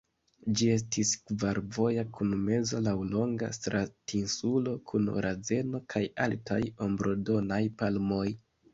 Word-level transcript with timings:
Ĝi 0.59 0.69
estis 0.75 1.11
kvarvoja 1.31 2.05
kun 2.19 2.31
meza 2.47 2.81
laŭlonga 2.87 3.51
stratinsulo 3.59 4.77
kun 4.91 5.15
razeno 5.29 5.85
kaj 5.95 6.05
altaj 6.29 6.63
ombrodonaj 6.91 7.65
palmoj. 7.85 8.29